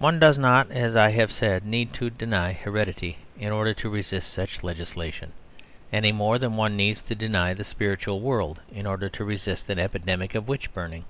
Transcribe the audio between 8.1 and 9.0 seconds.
world in